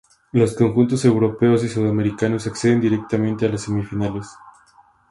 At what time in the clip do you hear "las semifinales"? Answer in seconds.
3.49-4.35